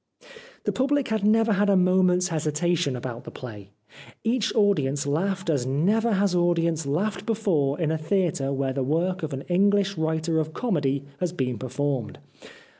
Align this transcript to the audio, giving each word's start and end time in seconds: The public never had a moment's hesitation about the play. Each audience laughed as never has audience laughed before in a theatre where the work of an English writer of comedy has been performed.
The 0.63 0.71
public 0.71 1.23
never 1.23 1.53
had 1.53 1.69
a 1.69 1.75
moment's 1.75 2.29
hesitation 2.29 2.95
about 2.95 3.23
the 3.23 3.29
play. 3.29 3.69
Each 4.23 4.51
audience 4.55 5.05
laughed 5.05 5.47
as 5.47 5.67
never 5.67 6.13
has 6.13 6.33
audience 6.33 6.87
laughed 6.87 7.23
before 7.27 7.79
in 7.79 7.91
a 7.91 7.99
theatre 7.99 8.51
where 8.51 8.73
the 8.73 8.81
work 8.81 9.21
of 9.21 9.31
an 9.31 9.43
English 9.43 9.99
writer 9.99 10.39
of 10.39 10.53
comedy 10.55 11.05
has 11.19 11.31
been 11.31 11.59
performed. 11.59 12.17